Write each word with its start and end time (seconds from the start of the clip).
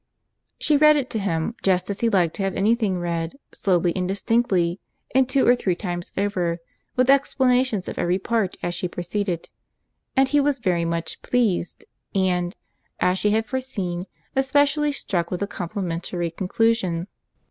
She 0.57 0.77
read 0.77 0.95
it 0.95 1.11
to 1.11 1.19
him, 1.19 1.53
just 1.61 1.87
as 1.91 1.99
he 1.99 2.09
liked 2.09 2.35
to 2.37 2.41
have 2.41 2.55
any 2.55 2.73
thing 2.73 2.97
read, 2.97 3.35
slowly 3.53 3.95
and 3.95 4.07
distinctly, 4.07 4.79
and 5.13 5.29
two 5.29 5.45
or 5.47 5.55
three 5.55 5.75
times 5.75 6.11
over, 6.17 6.57
with 6.95 7.07
explanations 7.11 7.87
of 7.87 7.99
every 7.99 8.17
part 8.17 8.55
as 8.63 8.73
she 8.73 8.87
proceeded—and 8.87 10.29
he 10.29 10.39
was 10.39 10.57
very 10.57 10.85
much 10.85 11.21
pleased, 11.21 11.85
and, 12.15 12.55
as 12.99 13.19
she 13.19 13.29
had 13.29 13.45
foreseen, 13.45 14.07
especially 14.35 14.91
struck 14.91 15.29
with 15.29 15.39
the 15.41 15.45
complimentary 15.45 16.31
conclusion. 16.31 17.05